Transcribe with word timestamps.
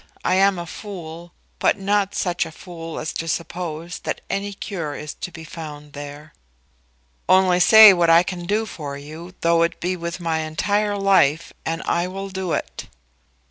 I 0.25 0.33
am 0.33 0.57
a 0.57 0.65
fool, 0.65 1.31
but 1.59 1.77
not 1.77 2.15
such 2.15 2.47
a 2.47 2.51
fool 2.51 2.97
as 2.99 3.13
to 3.13 3.27
suppose 3.27 3.99
that 3.99 4.21
any 4.31 4.51
cure 4.51 4.95
is 4.95 5.13
to 5.13 5.31
be 5.31 5.43
found 5.43 5.93
there." 5.93 6.33
"Only 7.29 7.59
say 7.59 7.93
what 7.93 8.09
I 8.09 8.23
can 8.23 8.47
do 8.47 8.65
for 8.65 8.97
you, 8.97 9.35
though 9.41 9.61
it 9.61 9.79
be 9.79 9.95
with 9.95 10.19
my 10.19 10.39
entire 10.39 10.97
life, 10.97 11.53
and 11.67 11.83
I 11.83 12.07
will 12.07 12.29
do 12.31 12.51
it." 12.51 12.87